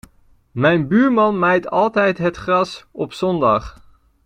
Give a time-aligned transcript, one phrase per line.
[0.51, 3.79] Mijn buurman maait altijd het gras op zondag.